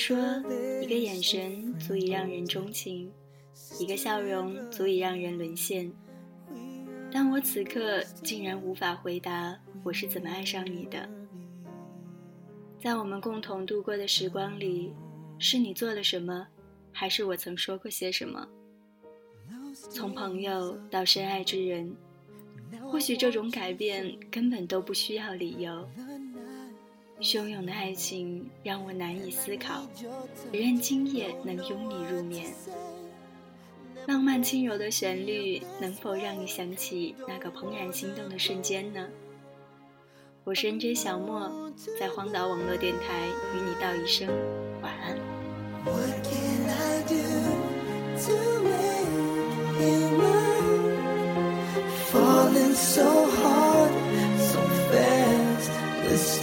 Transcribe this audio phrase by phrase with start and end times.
[0.00, 0.16] 说，
[0.80, 3.12] 一个眼神足以让人钟情，
[3.78, 5.92] 一个笑容足以让人沦陷。
[7.12, 11.06] 但我此刻竟然无法回答我是怎么爱上你的。
[12.82, 14.94] 在我们共同度过的时光里，
[15.38, 16.46] 是你做了什么，
[16.90, 18.48] 还是我曾说过些什么？
[19.90, 21.94] 从朋友到深爱之人，
[22.90, 25.86] 或许这种改变根本都不需要理由。
[27.20, 32.46] 汹涌的爱情让我难以思考，只愿今夜能拥你入眠。
[34.06, 39.06] 浪漫轻柔的旋律，能否让你想起那个怦然心动的瞬间呢？
[40.44, 44.26] 我是 NJ 小莫，在荒岛网络电台与你道一声
[44.80, 45.18] 晚安。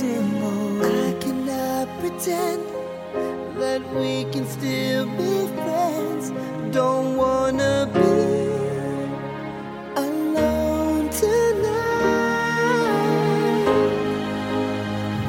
[0.00, 0.82] I resemble.
[0.82, 2.62] I cannot pretend
[3.60, 6.32] that we can still be friends.
[6.74, 8.00] Don't wanna be
[10.00, 11.40] alone tonight.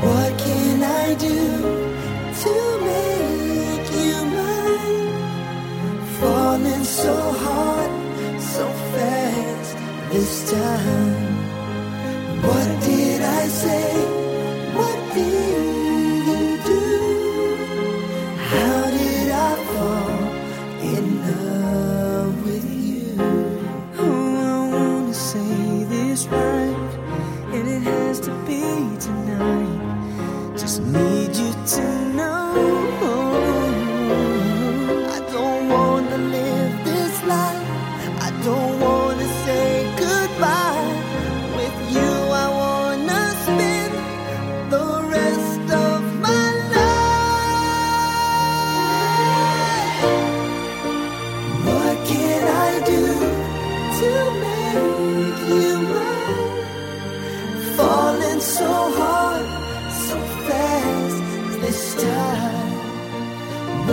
[0.05, 1.39] What can I do
[2.43, 2.53] to
[2.91, 5.11] make you mine?
[6.19, 7.13] Falling so
[7.43, 7.91] hard,
[8.39, 9.75] so fast
[10.11, 11.31] this time.
[12.41, 13.00] What did
[28.21, 28.61] to be
[28.99, 30.55] tonight.
[30.55, 31.10] Just need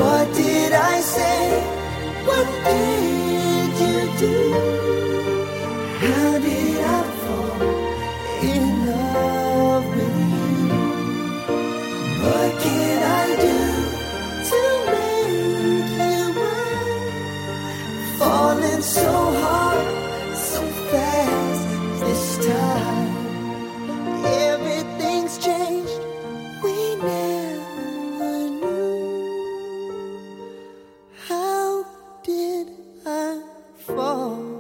[0.01, 1.43] What did I say?
[2.29, 4.37] What did you do?
[6.05, 7.63] How did I fall
[8.53, 10.69] in love with you?
[12.23, 13.59] What can I do
[14.51, 14.61] to
[14.93, 18.19] make you mine?
[18.19, 19.18] Falling so
[33.09, 34.58] Fall.